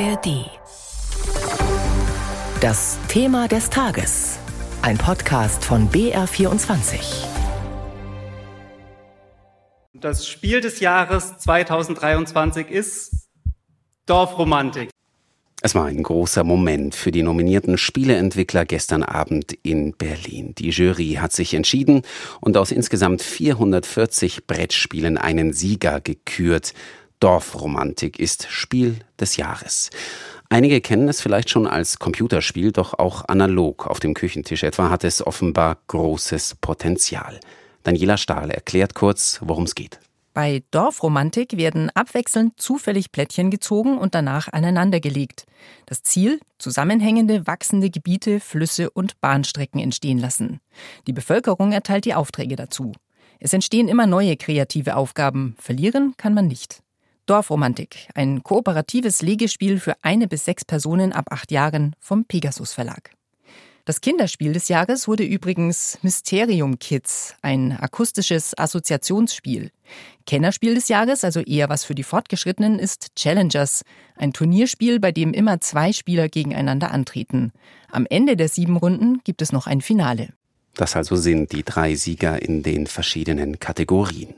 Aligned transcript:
ARD. 0.00 0.50
Das 2.60 2.98
Thema 3.06 3.46
des 3.46 3.70
Tages. 3.70 4.38
Ein 4.82 4.98
Podcast 4.98 5.64
von 5.64 5.88
BR24. 5.88 7.26
Das 9.92 10.26
Spiel 10.26 10.60
des 10.60 10.80
Jahres 10.80 11.38
2023 11.38 12.70
ist 12.70 13.28
Dorfromantik. 14.06 14.90
Es 15.62 15.74
war 15.74 15.86
ein 15.86 16.02
großer 16.02 16.44
Moment 16.44 16.94
für 16.94 17.12
die 17.12 17.22
nominierten 17.22 17.78
Spieleentwickler 17.78 18.64
gestern 18.64 19.02
Abend 19.02 19.56
in 19.62 19.92
Berlin. 19.92 20.54
Die 20.58 20.70
Jury 20.70 21.18
hat 21.20 21.32
sich 21.32 21.54
entschieden 21.54 22.02
und 22.40 22.56
aus 22.56 22.72
insgesamt 22.72 23.22
440 23.22 24.46
Brettspielen 24.46 25.18
einen 25.18 25.52
Sieger 25.52 26.00
gekürt. 26.00 26.74
Dorfromantik 27.24 28.18
ist 28.18 28.48
Spiel 28.50 28.98
des 29.18 29.38
Jahres. 29.38 29.88
Einige 30.50 30.82
kennen 30.82 31.08
es 31.08 31.22
vielleicht 31.22 31.48
schon 31.48 31.66
als 31.66 31.98
Computerspiel, 31.98 32.70
doch 32.70 32.98
auch 32.98 33.26
analog 33.28 33.86
auf 33.86 33.98
dem 33.98 34.12
Küchentisch 34.12 34.62
etwa 34.62 34.90
hat 34.90 35.04
es 35.04 35.26
offenbar 35.26 35.78
großes 35.86 36.56
Potenzial. 36.60 37.40
Daniela 37.82 38.18
Stahl 38.18 38.50
erklärt 38.50 38.94
kurz, 38.94 39.40
worum 39.42 39.64
es 39.64 39.74
geht. 39.74 40.00
Bei 40.34 40.64
Dorfromantik 40.70 41.56
werden 41.56 41.90
abwechselnd 41.94 42.60
zufällig 42.60 43.10
Plättchen 43.10 43.50
gezogen 43.50 43.96
und 43.96 44.14
danach 44.14 44.52
aneinandergelegt. 44.52 45.46
Das 45.86 46.02
Ziel? 46.02 46.40
Zusammenhängende, 46.58 47.46
wachsende 47.46 47.88
Gebiete, 47.88 48.38
Flüsse 48.38 48.90
und 48.90 49.18
Bahnstrecken 49.22 49.80
entstehen 49.80 50.18
lassen. 50.18 50.60
Die 51.06 51.14
Bevölkerung 51.14 51.72
erteilt 51.72 52.04
die 52.04 52.12
Aufträge 52.12 52.56
dazu. 52.56 52.92
Es 53.40 53.54
entstehen 53.54 53.88
immer 53.88 54.06
neue 54.06 54.36
kreative 54.36 54.96
Aufgaben. 54.96 55.56
Verlieren 55.58 56.12
kann 56.18 56.34
man 56.34 56.48
nicht. 56.48 56.83
Dorfromantik, 57.26 58.08
ein 58.14 58.42
kooperatives 58.42 59.22
Legespiel 59.22 59.80
für 59.80 59.94
eine 60.02 60.28
bis 60.28 60.44
sechs 60.44 60.64
Personen 60.64 61.12
ab 61.12 61.26
acht 61.30 61.50
Jahren 61.50 61.96
vom 61.98 62.24
Pegasus 62.24 62.72
Verlag. 62.72 63.10
Das 63.86 64.00
Kinderspiel 64.00 64.54
des 64.54 64.68
Jahres 64.68 65.08
wurde 65.08 65.24
übrigens 65.24 65.98
Mysterium 66.00 66.78
Kids, 66.78 67.34
ein 67.42 67.72
akustisches 67.78 68.56
Assoziationsspiel. 68.56 69.70
Kennerspiel 70.26 70.74
des 70.74 70.88
Jahres, 70.88 71.22
also 71.22 71.40
eher 71.40 71.68
was 71.68 71.84
für 71.84 71.94
die 71.94 72.02
Fortgeschrittenen, 72.02 72.78
ist 72.78 73.14
Challengers, 73.14 73.82
ein 74.16 74.32
Turnierspiel, 74.32 75.00
bei 75.00 75.12
dem 75.12 75.34
immer 75.34 75.60
zwei 75.60 75.92
Spieler 75.92 76.30
gegeneinander 76.30 76.92
antreten. 76.92 77.52
Am 77.90 78.06
Ende 78.08 78.36
der 78.36 78.48
sieben 78.48 78.78
Runden 78.78 79.20
gibt 79.24 79.42
es 79.42 79.52
noch 79.52 79.66
ein 79.66 79.82
Finale. 79.82 80.30
Das 80.74 80.96
also 80.96 81.16
sind 81.16 81.52
die 81.52 81.62
drei 81.62 81.94
Sieger 81.94 82.40
in 82.40 82.62
den 82.62 82.86
verschiedenen 82.86 83.60
Kategorien. 83.60 84.34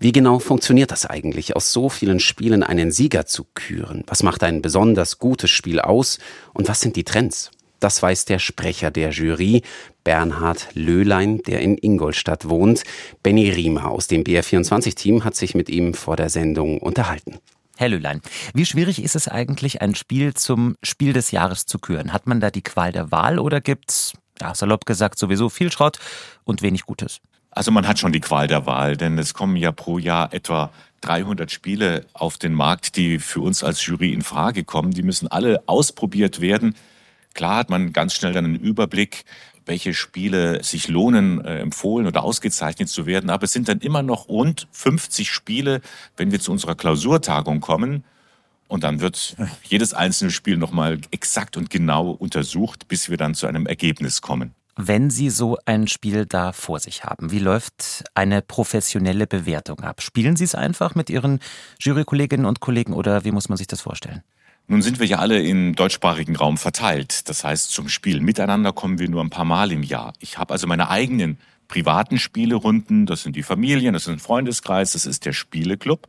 Wie 0.00 0.12
genau 0.12 0.38
funktioniert 0.38 0.92
das 0.92 1.06
eigentlich, 1.06 1.56
aus 1.56 1.72
so 1.72 1.88
vielen 1.88 2.20
Spielen 2.20 2.62
einen 2.62 2.92
Sieger 2.92 3.26
zu 3.26 3.44
küren? 3.54 4.04
Was 4.06 4.22
macht 4.22 4.44
ein 4.44 4.62
besonders 4.62 5.18
gutes 5.18 5.50
Spiel 5.50 5.80
aus 5.80 6.20
und 6.54 6.68
was 6.68 6.80
sind 6.80 6.94
die 6.94 7.02
Trends? 7.02 7.50
Das 7.80 8.00
weiß 8.00 8.24
der 8.24 8.38
Sprecher 8.38 8.92
der 8.92 9.10
Jury, 9.10 9.62
Bernhard 10.04 10.68
Löhlein, 10.74 11.42
der 11.42 11.62
in 11.62 11.76
Ingolstadt 11.76 12.48
wohnt. 12.48 12.84
Benny 13.24 13.50
Riemer 13.50 13.90
aus 13.90 14.06
dem 14.06 14.22
BR24-Team 14.22 15.24
hat 15.24 15.34
sich 15.34 15.56
mit 15.56 15.68
ihm 15.68 15.94
vor 15.94 16.14
der 16.14 16.30
Sendung 16.30 16.78
unterhalten. 16.78 17.38
Herr 17.76 17.88
Löhlein, 17.88 18.20
wie 18.54 18.66
schwierig 18.66 19.02
ist 19.02 19.16
es 19.16 19.26
eigentlich, 19.26 19.82
ein 19.82 19.96
Spiel 19.96 20.34
zum 20.34 20.76
Spiel 20.82 21.12
des 21.12 21.32
Jahres 21.32 21.66
zu 21.66 21.80
küren? 21.80 22.12
Hat 22.12 22.28
man 22.28 22.38
da 22.38 22.52
die 22.52 22.62
Qual 22.62 22.92
der 22.92 23.10
Wahl 23.10 23.40
oder 23.40 23.60
gibt's, 23.60 24.12
ja, 24.40 24.54
salopp 24.54 24.86
gesagt, 24.86 25.18
sowieso 25.18 25.48
viel 25.48 25.72
Schrott 25.72 25.98
und 26.44 26.62
wenig 26.62 26.82
Gutes? 26.82 27.20
Also 27.50 27.70
man 27.70 27.88
hat 27.88 27.98
schon 27.98 28.12
die 28.12 28.20
Qual 28.20 28.46
der 28.46 28.66
Wahl, 28.66 28.96
denn 28.96 29.18
es 29.18 29.34
kommen 29.34 29.56
ja 29.56 29.72
pro 29.72 29.98
Jahr 29.98 30.32
etwa 30.32 30.70
300 31.00 31.50
Spiele 31.50 32.06
auf 32.12 32.38
den 32.38 32.54
Markt, 32.54 32.96
die 32.96 33.18
für 33.18 33.40
uns 33.40 33.62
als 33.62 33.84
Jury 33.84 34.12
in 34.12 34.22
Frage 34.22 34.64
kommen. 34.64 34.90
Die 34.90 35.02
müssen 35.02 35.28
alle 35.28 35.62
ausprobiert 35.66 36.40
werden. 36.40 36.74
Klar 37.34 37.56
hat 37.56 37.70
man 37.70 37.92
ganz 37.92 38.14
schnell 38.14 38.32
dann 38.32 38.44
einen 38.44 38.56
Überblick, 38.56 39.24
welche 39.64 39.94
Spiele 39.94 40.64
sich 40.64 40.88
lohnen, 40.88 41.44
äh, 41.44 41.60
empfohlen 41.60 42.06
oder 42.06 42.24
ausgezeichnet 42.24 42.88
zu 42.88 43.06
werden. 43.06 43.30
Aber 43.30 43.44
es 43.44 43.52
sind 43.52 43.68
dann 43.68 43.78
immer 43.80 44.02
noch 44.02 44.28
rund 44.28 44.66
50 44.72 45.30
Spiele, 45.30 45.80
wenn 46.16 46.32
wir 46.32 46.40
zu 46.40 46.50
unserer 46.50 46.74
Klausurtagung 46.74 47.60
kommen. 47.60 48.02
Und 48.66 48.84
dann 48.84 49.00
wird 49.00 49.36
jedes 49.62 49.94
einzelne 49.94 50.30
Spiel 50.30 50.56
nochmal 50.56 50.98
exakt 51.10 51.56
und 51.56 51.70
genau 51.70 52.10
untersucht, 52.10 52.88
bis 52.88 53.08
wir 53.08 53.16
dann 53.16 53.34
zu 53.34 53.46
einem 53.46 53.66
Ergebnis 53.66 54.20
kommen. 54.20 54.54
Wenn 54.80 55.10
Sie 55.10 55.28
so 55.28 55.58
ein 55.66 55.88
Spiel 55.88 56.24
da 56.24 56.52
vor 56.52 56.78
sich 56.78 57.02
haben, 57.02 57.32
wie 57.32 57.40
läuft 57.40 58.04
eine 58.14 58.42
professionelle 58.42 59.26
Bewertung 59.26 59.80
ab? 59.80 60.00
Spielen 60.00 60.36
Sie 60.36 60.44
es 60.44 60.54
einfach 60.54 60.94
mit 60.94 61.10
Ihren 61.10 61.40
Jurykolleginnen 61.80 62.46
und 62.46 62.60
Kollegen 62.60 62.92
oder 62.92 63.24
wie 63.24 63.32
muss 63.32 63.48
man 63.48 63.58
sich 63.58 63.66
das 63.66 63.80
vorstellen? 63.80 64.22
Nun 64.68 64.80
sind 64.80 65.00
wir 65.00 65.06
ja 65.06 65.18
alle 65.18 65.42
im 65.42 65.74
deutschsprachigen 65.74 66.36
Raum 66.36 66.58
verteilt. 66.58 67.28
Das 67.28 67.42
heißt, 67.42 67.72
zum 67.72 67.88
Spiel 67.88 68.20
miteinander 68.20 68.72
kommen 68.72 69.00
wir 69.00 69.08
nur 69.08 69.20
ein 69.20 69.30
paar 69.30 69.44
Mal 69.44 69.72
im 69.72 69.82
Jahr. 69.82 70.12
Ich 70.20 70.38
habe 70.38 70.52
also 70.52 70.68
meine 70.68 70.88
eigenen 70.88 71.38
privaten 71.66 72.20
Spielerunden. 72.20 73.04
Das 73.04 73.24
sind 73.24 73.34
die 73.34 73.42
Familien, 73.42 73.94
das 73.94 74.02
ist 74.02 74.12
ein 74.12 74.20
Freundeskreis, 74.20 74.92
das 74.92 75.06
ist 75.06 75.26
der 75.26 75.32
Spieleclub. 75.32 76.06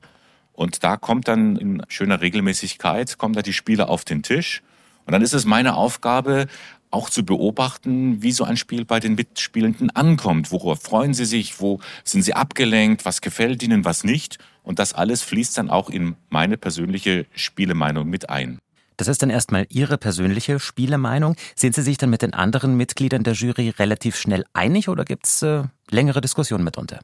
Und 0.53 0.83
da 0.83 0.95
kommt 0.95 1.27
dann 1.27 1.55
in 1.55 1.81
schöner 1.87 2.21
Regelmäßigkeit, 2.21 3.17
kommen 3.17 3.33
da 3.33 3.41
die 3.41 3.53
Spiele 3.53 3.89
auf 3.89 4.05
den 4.05 4.21
Tisch. 4.21 4.61
Und 5.07 5.13
dann 5.13 5.23
ist 5.23 5.33
es 5.33 5.45
meine 5.45 5.73
Aufgabe, 5.73 6.45
auch 6.91 7.09
zu 7.09 7.23
beobachten, 7.23 8.21
wie 8.21 8.31
so 8.31 8.43
ein 8.43 8.57
Spiel 8.57 8.85
bei 8.85 8.99
den 8.99 9.15
Mitspielenden 9.15 9.89
ankommt. 9.91 10.51
Worauf 10.51 10.81
freuen 10.81 11.13
sie 11.13 11.25
sich? 11.25 11.59
Wo 11.59 11.79
sind 12.03 12.23
sie 12.23 12.33
abgelenkt? 12.33 13.05
Was 13.05 13.21
gefällt 13.21 13.61
ihnen? 13.63 13.85
Was 13.85 14.03
nicht? 14.03 14.37
Und 14.63 14.79
das 14.79 14.93
alles 14.93 15.21
fließt 15.21 15.57
dann 15.57 15.69
auch 15.69 15.89
in 15.89 16.15
meine 16.29 16.57
persönliche 16.57 17.25
Spielemeinung 17.35 18.09
mit 18.09 18.29
ein. 18.29 18.59
Das 18.97 19.07
ist 19.07 19.21
dann 19.21 19.29
erstmal 19.29 19.65
Ihre 19.69 19.97
persönliche 19.97 20.59
Spielemeinung. 20.59 21.35
Sind 21.55 21.73
Sie 21.73 21.83
sich 21.83 21.97
dann 21.97 22.09
mit 22.09 22.21
den 22.21 22.33
anderen 22.33 22.75
Mitgliedern 22.75 23.23
der 23.23 23.33
Jury 23.33 23.69
relativ 23.69 24.17
schnell 24.17 24.43
einig 24.51 24.89
oder 24.89 25.05
gibt 25.05 25.25
es 25.25 25.41
äh, 25.41 25.63
längere 25.89 26.19
Diskussionen 26.19 26.65
mitunter? 26.65 26.99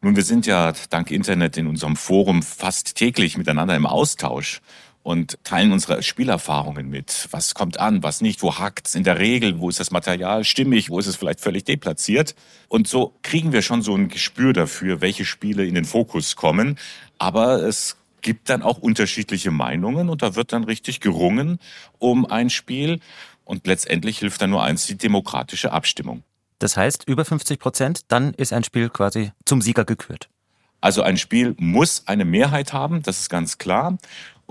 Nun, 0.00 0.14
wir 0.16 0.22
sind 0.22 0.46
ja 0.46 0.72
dank 0.90 1.10
Internet 1.10 1.56
in 1.56 1.66
unserem 1.66 1.96
Forum 1.96 2.42
fast 2.42 2.94
täglich 2.94 3.36
miteinander 3.36 3.74
im 3.74 3.84
Austausch 3.84 4.60
und 5.02 5.42
teilen 5.44 5.72
unsere 5.72 6.02
Spielerfahrungen 6.02 6.88
mit. 6.88 7.28
Was 7.30 7.54
kommt 7.54 7.80
an, 7.80 8.02
was 8.02 8.20
nicht, 8.20 8.42
wo 8.42 8.58
hakt's 8.58 8.94
in 8.94 9.04
der 9.04 9.18
Regel, 9.18 9.58
wo 9.58 9.68
ist 9.68 9.80
das 9.80 9.90
Material 9.90 10.44
stimmig, 10.44 10.90
wo 10.90 10.98
ist 10.98 11.06
es 11.06 11.16
vielleicht 11.16 11.40
völlig 11.40 11.64
deplatziert. 11.64 12.34
Und 12.68 12.86
so 12.86 13.14
kriegen 13.22 13.52
wir 13.52 13.62
schon 13.62 13.82
so 13.82 13.94
ein 13.94 14.08
Gespür 14.08 14.52
dafür, 14.52 15.00
welche 15.00 15.24
Spiele 15.24 15.64
in 15.64 15.74
den 15.74 15.84
Fokus 15.84 16.36
kommen. 16.36 16.78
Aber 17.18 17.62
es 17.62 17.96
gibt 18.20 18.50
dann 18.50 18.62
auch 18.62 18.78
unterschiedliche 18.78 19.50
Meinungen 19.50 20.10
und 20.10 20.22
da 20.22 20.36
wird 20.36 20.52
dann 20.52 20.64
richtig 20.64 21.00
gerungen 21.00 21.58
um 21.98 22.26
ein 22.26 22.50
Spiel. 22.50 23.00
Und 23.44 23.66
letztendlich 23.66 24.18
hilft 24.18 24.42
dann 24.42 24.50
nur 24.50 24.62
eins, 24.62 24.86
die 24.86 24.96
demokratische 24.96 25.72
Abstimmung. 25.72 26.22
Das 26.60 26.76
heißt, 26.76 27.08
über 27.08 27.24
50 27.24 27.58
Prozent, 27.58 28.00
dann 28.08 28.34
ist 28.34 28.52
ein 28.52 28.64
Spiel 28.64 28.90
quasi 28.90 29.32
zum 29.46 29.62
Sieger 29.62 29.84
gekürt. 29.84 30.28
Also 30.80 31.02
ein 31.02 31.16
Spiel 31.16 31.54
muss 31.58 32.06
eine 32.06 32.24
Mehrheit 32.24 32.72
haben, 32.72 33.02
das 33.02 33.20
ist 33.20 33.28
ganz 33.28 33.58
klar. 33.58 33.98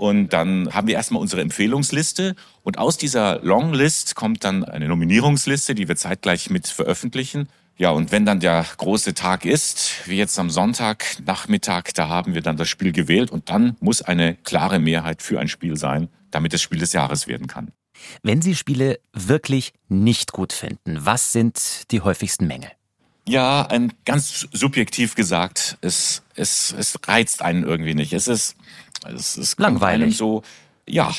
Und 0.00 0.30
dann 0.30 0.72
haben 0.72 0.88
wir 0.88 0.94
erstmal 0.94 1.20
unsere 1.20 1.42
Empfehlungsliste. 1.42 2.34
Und 2.62 2.78
aus 2.78 2.96
dieser 2.96 3.40
Longlist 3.42 4.14
kommt 4.14 4.44
dann 4.44 4.64
eine 4.64 4.88
Nominierungsliste, 4.88 5.74
die 5.74 5.88
wir 5.88 5.96
zeitgleich 5.96 6.48
mit 6.48 6.68
veröffentlichen. 6.68 7.50
Ja, 7.76 7.90
und 7.90 8.10
wenn 8.10 8.24
dann 8.24 8.40
der 8.40 8.64
große 8.78 9.12
Tag 9.12 9.44
ist, 9.44 9.90
wie 10.06 10.16
jetzt 10.16 10.38
am 10.38 10.48
Sonntagnachmittag, 10.48 11.92
da 11.94 12.08
haben 12.08 12.32
wir 12.32 12.40
dann 12.40 12.56
das 12.56 12.70
Spiel 12.70 12.92
gewählt 12.92 13.30
und 13.30 13.50
dann 13.50 13.76
muss 13.80 14.00
eine 14.00 14.36
klare 14.36 14.78
Mehrheit 14.78 15.20
für 15.20 15.38
ein 15.38 15.48
Spiel 15.48 15.76
sein, 15.76 16.08
damit 16.30 16.54
es 16.54 16.62
Spiel 16.62 16.78
des 16.78 16.94
Jahres 16.94 17.26
werden 17.26 17.46
kann. 17.46 17.70
Wenn 18.22 18.40
Sie 18.40 18.54
Spiele 18.54 19.00
wirklich 19.12 19.74
nicht 19.88 20.32
gut 20.32 20.54
finden, 20.54 21.04
was 21.04 21.32
sind 21.32 21.90
die 21.90 22.00
häufigsten 22.00 22.46
Mängel? 22.46 22.70
Ja, 23.28 23.66
ein 23.66 23.92
ganz 24.04 24.48
subjektiv 24.52 25.14
gesagt, 25.14 25.78
es, 25.80 26.22
es, 26.34 26.74
es 26.76 26.98
reizt 27.06 27.42
einen 27.42 27.64
irgendwie 27.64 27.94
nicht. 27.94 28.12
Es 28.12 28.28
ist, 28.28 28.56
es 29.04 29.36
ist 29.36 29.60
langweilig. 29.60 30.16
So, 30.16 30.42
ja. 30.86 31.12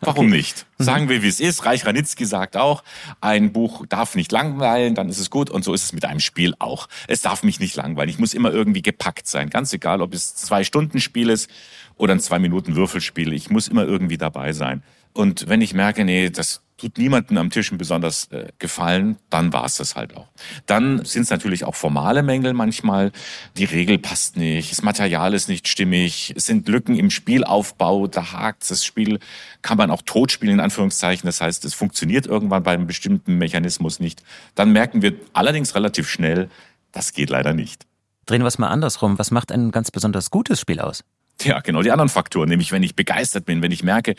Warum 0.00 0.26
okay. 0.28 0.36
nicht? 0.36 0.66
Sagen 0.78 1.08
wir, 1.08 1.22
wie 1.22 1.28
es 1.28 1.40
ist. 1.40 1.64
Reich 1.64 1.86
Ranitzky 1.86 2.24
sagt 2.24 2.56
auch, 2.56 2.82
ein 3.20 3.52
Buch 3.52 3.86
darf 3.86 4.14
nicht 4.14 4.32
langweilen, 4.32 4.94
dann 4.94 5.08
ist 5.08 5.18
es 5.18 5.30
gut. 5.30 5.50
Und 5.50 5.64
so 5.64 5.72
ist 5.74 5.84
es 5.84 5.92
mit 5.92 6.04
einem 6.04 6.20
Spiel 6.20 6.54
auch. 6.58 6.88
Es 7.08 7.22
darf 7.22 7.42
mich 7.42 7.60
nicht 7.60 7.76
langweilen. 7.76 8.10
Ich 8.10 8.18
muss 8.18 8.34
immer 8.34 8.52
irgendwie 8.52 8.82
gepackt 8.82 9.26
sein. 9.26 9.50
Ganz 9.50 9.72
egal, 9.72 10.02
ob 10.02 10.12
es 10.14 10.34
zwei 10.34 10.64
Stunden 10.64 11.00
Spiel 11.00 11.30
ist 11.30 11.48
oder 11.96 12.14
ein 12.14 12.20
zwei 12.20 12.38
Minuten 12.38 12.74
Würfelspiel. 12.76 13.32
Ich 13.32 13.50
muss 13.50 13.68
immer 13.68 13.84
irgendwie 13.84 14.18
dabei 14.18 14.52
sein. 14.52 14.82
Und 15.14 15.48
wenn 15.48 15.60
ich 15.60 15.74
merke, 15.74 16.04
nee, 16.04 16.28
das 16.28 16.64
tut 16.76 16.98
niemandem 16.98 17.38
am 17.38 17.50
Tisch 17.50 17.70
besonders 17.70 18.26
äh, 18.32 18.48
gefallen, 18.58 19.16
dann 19.30 19.52
war 19.52 19.64
es 19.64 19.76
das 19.76 19.94
halt 19.94 20.16
auch. 20.16 20.26
Dann 20.66 21.04
sind 21.04 21.22
es 21.22 21.30
natürlich 21.30 21.64
auch 21.64 21.76
formale 21.76 22.22
Mängel 22.22 22.52
manchmal. 22.52 23.12
Die 23.56 23.64
Regel 23.64 23.98
passt 23.98 24.36
nicht, 24.36 24.72
das 24.72 24.82
Material 24.82 25.34
ist 25.34 25.48
nicht 25.48 25.68
stimmig, 25.68 26.34
es 26.36 26.46
sind 26.46 26.68
Lücken 26.68 26.96
im 26.96 27.10
Spielaufbau, 27.10 28.08
da 28.08 28.32
hakt 28.32 28.68
das 28.68 28.84
Spiel, 28.84 29.20
kann 29.62 29.78
man 29.78 29.90
auch 29.90 30.02
totspielen 30.02 30.54
in 30.54 30.60
Anführungszeichen. 30.60 31.26
Das 31.26 31.40
heißt, 31.40 31.64
es 31.64 31.74
funktioniert 31.74 32.26
irgendwann 32.26 32.64
bei 32.64 32.72
einem 32.72 32.88
bestimmten 32.88 33.38
Mechanismus 33.38 34.00
nicht. 34.00 34.24
Dann 34.56 34.72
merken 34.72 35.00
wir 35.00 35.14
allerdings 35.32 35.76
relativ 35.76 36.10
schnell, 36.10 36.50
das 36.90 37.12
geht 37.12 37.30
leider 37.30 37.54
nicht. 37.54 37.86
Drehen 38.26 38.42
wir 38.42 38.48
es 38.48 38.58
mal 38.58 38.68
andersrum. 38.68 39.18
Was 39.18 39.30
macht 39.30 39.52
ein 39.52 39.70
ganz 39.70 39.90
besonders 39.90 40.30
gutes 40.30 40.58
Spiel 40.58 40.80
aus? 40.80 41.04
Ja, 41.42 41.60
genau, 41.60 41.82
die 41.82 41.90
anderen 41.90 42.08
Faktoren. 42.08 42.48
Nämlich, 42.48 42.72
wenn 42.72 42.82
ich 42.82 42.96
begeistert 42.96 43.44
bin, 43.44 43.62
wenn 43.62 43.72
ich 43.72 43.82
merke, 43.82 44.14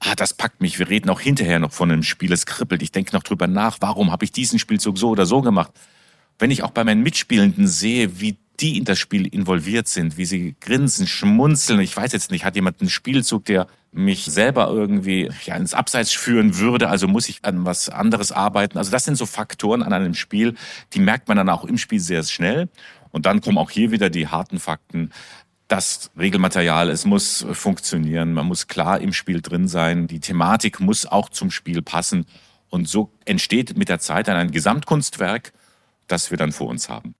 ah, 0.00 0.14
das 0.14 0.34
packt 0.34 0.60
mich. 0.60 0.78
Wir 0.78 0.88
reden 0.88 1.10
auch 1.10 1.20
hinterher 1.20 1.58
noch 1.58 1.72
von 1.72 1.90
einem 1.90 2.02
Spiel, 2.02 2.32
es 2.32 2.46
kribbelt. 2.46 2.82
Ich 2.82 2.92
denke 2.92 3.14
noch 3.14 3.22
drüber 3.22 3.46
nach, 3.46 3.78
warum 3.80 4.12
habe 4.12 4.24
ich 4.24 4.32
diesen 4.32 4.58
Spielzug 4.58 4.98
so 4.98 5.10
oder 5.10 5.26
so 5.26 5.42
gemacht. 5.42 5.72
Wenn 6.38 6.50
ich 6.50 6.62
auch 6.62 6.70
bei 6.70 6.84
meinen 6.84 7.02
Mitspielenden 7.02 7.66
sehe, 7.66 8.20
wie 8.20 8.38
die 8.60 8.78
in 8.78 8.84
das 8.84 8.98
Spiel 8.98 9.26
involviert 9.26 9.88
sind, 9.88 10.16
wie 10.16 10.24
sie 10.24 10.56
grinsen, 10.60 11.06
schmunzeln. 11.06 11.80
Ich 11.80 11.96
weiß 11.96 12.12
jetzt 12.12 12.30
nicht, 12.30 12.44
hat 12.44 12.56
jemand 12.56 12.80
einen 12.80 12.90
Spielzug, 12.90 13.44
der 13.44 13.68
mich 13.92 14.24
selber 14.24 14.68
irgendwie 14.68 15.30
ja, 15.44 15.56
ins 15.56 15.74
Abseits 15.74 16.12
führen 16.12 16.58
würde, 16.58 16.88
also 16.88 17.08
muss 17.08 17.28
ich 17.28 17.44
an 17.44 17.64
was 17.64 17.88
anderes 17.88 18.32
arbeiten. 18.32 18.78
Also 18.78 18.90
das 18.90 19.04
sind 19.04 19.16
so 19.16 19.26
Faktoren 19.26 19.82
an 19.82 19.92
einem 19.92 20.14
Spiel, 20.14 20.54
die 20.92 21.00
merkt 21.00 21.28
man 21.28 21.36
dann 21.36 21.48
auch 21.48 21.64
im 21.64 21.78
Spiel 21.78 22.00
sehr 22.00 22.22
schnell. 22.24 22.68
Und 23.10 23.26
dann 23.26 23.40
kommen 23.40 23.58
auch 23.58 23.70
hier 23.70 23.90
wieder 23.90 24.10
die 24.10 24.28
harten 24.28 24.58
Fakten 24.58 25.10
das 25.68 26.10
Regelmaterial, 26.18 26.88
es 26.88 27.04
muss 27.04 27.46
funktionieren, 27.52 28.32
man 28.32 28.46
muss 28.46 28.66
klar 28.66 29.00
im 29.00 29.12
Spiel 29.12 29.42
drin 29.42 29.68
sein, 29.68 30.06
die 30.06 30.20
Thematik 30.20 30.80
muss 30.80 31.06
auch 31.06 31.28
zum 31.28 31.50
Spiel 31.50 31.82
passen. 31.82 32.24
Und 32.70 32.88
so 32.88 33.12
entsteht 33.24 33.76
mit 33.76 33.88
der 33.88 33.98
Zeit 33.98 34.28
dann 34.28 34.36
ein 34.36 34.50
Gesamtkunstwerk, 34.50 35.52
das 36.06 36.30
wir 36.30 36.38
dann 36.38 36.52
vor 36.52 36.68
uns 36.68 36.88
haben. 36.88 37.14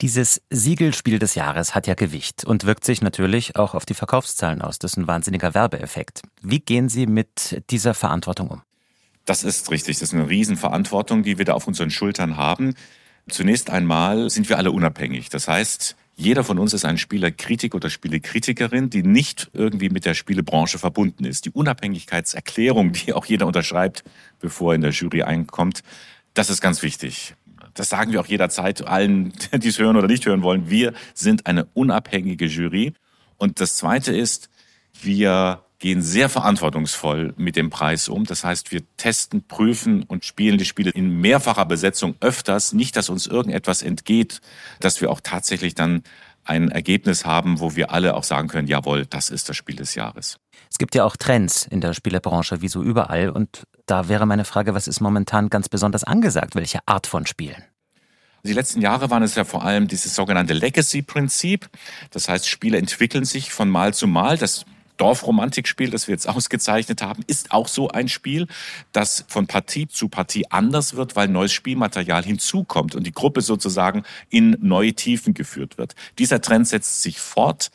Dieses 0.00 0.40
Siegelspiel 0.48 1.18
des 1.18 1.34
Jahres 1.34 1.74
hat 1.74 1.86
ja 1.86 1.94
Gewicht 1.94 2.44
und 2.44 2.64
wirkt 2.64 2.84
sich 2.84 3.02
natürlich 3.02 3.56
auch 3.56 3.74
auf 3.74 3.84
die 3.84 3.94
Verkaufszahlen 3.94 4.62
aus. 4.62 4.78
Das 4.78 4.92
ist 4.92 4.96
ein 4.96 5.06
wahnsinniger 5.06 5.54
Werbeeffekt. 5.54 6.22
Wie 6.40 6.60
gehen 6.60 6.88
Sie 6.88 7.06
mit 7.06 7.62
dieser 7.70 7.94
Verantwortung 7.94 8.48
um? 8.48 8.62
Das 9.26 9.44
ist 9.44 9.70
richtig. 9.70 9.98
Das 9.98 10.08
ist 10.08 10.14
eine 10.14 10.28
Riesenverantwortung, 10.28 11.22
die 11.22 11.36
wir 11.36 11.44
da 11.44 11.52
auf 11.52 11.66
unseren 11.66 11.90
Schultern 11.90 12.38
haben. 12.38 12.74
Zunächst 13.28 13.68
einmal 13.68 14.30
sind 14.30 14.48
wir 14.48 14.56
alle 14.56 14.70
unabhängig. 14.70 15.28
Das 15.28 15.48
heißt, 15.48 15.96
jeder 16.20 16.42
von 16.42 16.58
uns 16.58 16.74
ist 16.74 16.84
ein 16.84 16.98
Spielerkritiker 16.98 17.76
oder 17.76 17.90
Spielekritikerin, 17.90 18.90
die 18.90 19.04
nicht 19.04 19.50
irgendwie 19.52 19.88
mit 19.88 20.04
der 20.04 20.14
Spielebranche 20.14 20.76
verbunden 20.76 21.24
ist. 21.24 21.44
Die 21.44 21.50
Unabhängigkeitserklärung, 21.50 22.90
die 22.90 23.12
auch 23.12 23.24
jeder 23.24 23.46
unterschreibt, 23.46 24.02
bevor 24.40 24.72
er 24.72 24.74
in 24.74 24.80
der 24.80 24.90
Jury 24.90 25.22
einkommt, 25.22 25.84
das 26.34 26.50
ist 26.50 26.60
ganz 26.60 26.82
wichtig. 26.82 27.36
Das 27.74 27.88
sagen 27.88 28.10
wir 28.10 28.20
auch 28.20 28.26
jederzeit 28.26 28.84
allen, 28.84 29.32
die 29.52 29.68
es 29.68 29.78
hören 29.78 29.96
oder 29.96 30.08
nicht 30.08 30.26
hören 30.26 30.42
wollen. 30.42 30.68
Wir 30.68 30.92
sind 31.14 31.46
eine 31.46 31.66
unabhängige 31.74 32.46
Jury. 32.46 32.94
Und 33.36 33.60
das 33.60 33.76
Zweite 33.76 34.12
ist, 34.12 34.50
wir 35.00 35.62
gehen 35.78 36.02
sehr 36.02 36.28
verantwortungsvoll 36.28 37.34
mit 37.36 37.56
dem 37.56 37.70
Preis 37.70 38.08
um. 38.08 38.24
Das 38.24 38.44
heißt, 38.44 38.72
wir 38.72 38.82
testen, 38.96 39.46
prüfen 39.46 40.02
und 40.02 40.24
spielen 40.24 40.58
die 40.58 40.64
Spiele 40.64 40.90
in 40.90 41.20
mehrfacher 41.20 41.66
Besetzung 41.66 42.16
öfters. 42.20 42.72
Nicht, 42.72 42.96
dass 42.96 43.08
uns 43.08 43.26
irgendetwas 43.26 43.82
entgeht, 43.82 44.40
dass 44.80 45.00
wir 45.00 45.10
auch 45.10 45.20
tatsächlich 45.22 45.74
dann 45.74 46.02
ein 46.44 46.70
Ergebnis 46.70 47.24
haben, 47.24 47.60
wo 47.60 47.76
wir 47.76 47.92
alle 47.92 48.14
auch 48.14 48.24
sagen 48.24 48.48
können, 48.48 48.66
jawohl, 48.66 49.06
das 49.06 49.28
ist 49.28 49.48
das 49.48 49.56
Spiel 49.56 49.76
des 49.76 49.94
Jahres. 49.94 50.38
Es 50.70 50.78
gibt 50.78 50.94
ja 50.94 51.04
auch 51.04 51.16
Trends 51.16 51.66
in 51.66 51.80
der 51.80 51.92
Spielebranche, 51.94 52.60
wie 52.62 52.68
so 52.68 52.82
überall. 52.82 53.28
Und 53.30 53.64
da 53.86 54.08
wäre 54.08 54.26
meine 54.26 54.44
Frage, 54.44 54.74
was 54.74 54.88
ist 54.88 55.00
momentan 55.00 55.50
ganz 55.50 55.68
besonders 55.68 56.04
angesagt? 56.04 56.54
Welche 56.54 56.80
Art 56.86 57.06
von 57.06 57.26
Spielen? 57.26 57.62
Die 58.44 58.52
letzten 58.52 58.80
Jahre 58.80 59.10
waren 59.10 59.22
es 59.22 59.34
ja 59.34 59.44
vor 59.44 59.64
allem 59.64 59.88
dieses 59.88 60.14
sogenannte 60.14 60.54
Legacy-Prinzip. 60.54 61.68
Das 62.10 62.28
heißt, 62.28 62.48
Spiele 62.48 62.78
entwickeln 62.78 63.24
sich 63.24 63.52
von 63.52 63.68
Mal 63.68 63.94
zu 63.94 64.06
Mal. 64.06 64.38
Das 64.38 64.64
Dorfromantikspiel, 64.98 65.90
das 65.90 66.06
wir 66.06 66.12
jetzt 66.12 66.28
ausgezeichnet 66.28 67.00
haben, 67.02 67.22
ist 67.26 67.50
auch 67.52 67.68
so 67.68 67.88
ein 67.88 68.08
Spiel, 68.08 68.46
das 68.92 69.24
von 69.28 69.46
Partie 69.46 69.88
zu 69.88 70.08
Partie 70.08 70.50
anders 70.50 70.94
wird, 70.94 71.16
weil 71.16 71.28
neues 71.28 71.52
Spielmaterial 71.52 72.24
hinzukommt 72.24 72.94
und 72.94 73.06
die 73.06 73.12
Gruppe 73.12 73.40
sozusagen 73.40 74.02
in 74.28 74.56
neue 74.60 74.92
Tiefen 74.92 75.34
geführt 75.34 75.78
wird. 75.78 75.94
Dieser 76.18 76.40
Trend 76.40 76.68
setzt 76.68 77.02
sich 77.02 77.18
fort. 77.18 77.70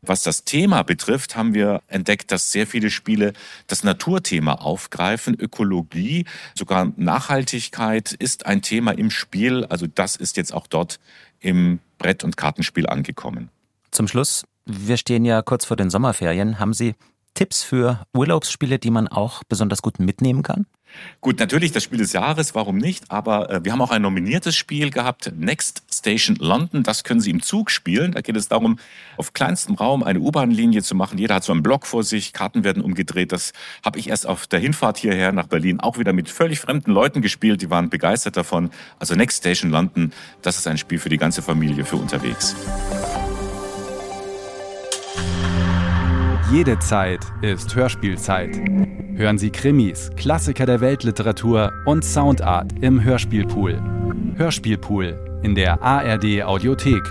Was 0.00 0.22
das 0.22 0.44
Thema 0.44 0.82
betrifft, 0.84 1.34
haben 1.34 1.54
wir 1.54 1.82
entdeckt, 1.88 2.30
dass 2.30 2.52
sehr 2.52 2.68
viele 2.68 2.88
Spiele 2.88 3.32
das 3.66 3.82
Naturthema 3.82 4.54
aufgreifen. 4.54 5.34
Ökologie, 5.34 6.24
sogar 6.54 6.92
Nachhaltigkeit 6.96 8.12
ist 8.12 8.46
ein 8.46 8.62
Thema 8.62 8.92
im 8.92 9.10
Spiel. 9.10 9.64
Also 9.64 9.88
das 9.92 10.14
ist 10.14 10.36
jetzt 10.36 10.54
auch 10.54 10.68
dort 10.68 11.00
im 11.40 11.80
Brett- 11.98 12.22
und 12.22 12.36
Kartenspiel 12.36 12.86
angekommen. 12.86 13.50
Zum 13.90 14.06
Schluss 14.06 14.44
wir 14.68 14.96
stehen 14.96 15.24
ja 15.24 15.42
kurz 15.42 15.64
vor 15.64 15.76
den 15.76 15.90
Sommerferien. 15.90 16.58
Haben 16.60 16.74
Sie 16.74 16.94
Tipps 17.34 17.62
für 17.62 18.02
Urlaubsspiele, 18.14 18.78
die 18.78 18.90
man 18.90 19.08
auch 19.08 19.42
besonders 19.48 19.82
gut 19.82 19.98
mitnehmen 19.98 20.42
kann? 20.42 20.66
Gut, 21.20 21.38
natürlich 21.38 21.72
das 21.72 21.82
Spiel 21.82 21.98
des 21.98 22.12
Jahres, 22.12 22.54
warum 22.54 22.78
nicht? 22.78 23.10
Aber 23.10 23.50
äh, 23.50 23.64
wir 23.64 23.72
haben 23.72 23.80
auch 23.80 23.90
ein 23.90 24.02
nominiertes 24.02 24.56
Spiel 24.56 24.90
gehabt, 24.90 25.32
Next 25.36 25.82
Station 25.92 26.36
London. 26.36 26.82
Das 26.82 27.04
können 27.04 27.20
Sie 27.20 27.30
im 27.30 27.42
Zug 27.42 27.70
spielen. 27.70 28.12
Da 28.12 28.20
geht 28.20 28.36
es 28.36 28.48
darum, 28.48 28.78
auf 29.16 29.32
kleinstem 29.32 29.74
Raum 29.74 30.02
eine 30.02 30.20
U-Bahn-Linie 30.20 30.82
zu 30.82 30.94
machen. 30.94 31.18
Jeder 31.18 31.36
hat 31.36 31.44
so 31.44 31.52
einen 31.52 31.62
Block 31.62 31.86
vor 31.86 32.04
sich, 32.04 32.32
Karten 32.32 32.64
werden 32.64 32.82
umgedreht. 32.82 33.32
Das 33.32 33.52
habe 33.84 33.98
ich 33.98 34.08
erst 34.08 34.26
auf 34.26 34.46
der 34.46 34.60
Hinfahrt 34.60 34.98
hierher 34.98 35.32
nach 35.32 35.46
Berlin 35.46 35.80
auch 35.80 35.98
wieder 35.98 36.12
mit 36.12 36.28
völlig 36.28 36.60
fremden 36.60 36.90
Leuten 36.90 37.20
gespielt. 37.20 37.60
Die 37.62 37.70
waren 37.70 37.90
begeistert 37.90 38.36
davon. 38.36 38.70
Also 38.98 39.14
Next 39.14 39.38
Station 39.38 39.70
London, 39.70 40.12
das 40.42 40.58
ist 40.58 40.66
ein 40.66 40.78
Spiel 40.78 40.98
für 40.98 41.08
die 41.08 41.18
ganze 41.18 41.42
Familie, 41.42 41.84
für 41.84 41.96
unterwegs. 41.96 42.56
Jede 46.50 46.78
Zeit 46.78 47.20
ist 47.42 47.74
Hörspielzeit. 47.74 48.56
Hören 49.16 49.36
Sie 49.36 49.50
Krimis, 49.50 50.10
Klassiker 50.16 50.64
der 50.64 50.80
Weltliteratur 50.80 51.70
und 51.84 52.02
Soundart 52.02 52.72
im 52.80 53.04
Hörspielpool. 53.04 53.78
Hörspielpool 54.34 55.40
in 55.42 55.54
der 55.54 55.82
ARD 55.82 56.44
Audiothek. 56.44 57.02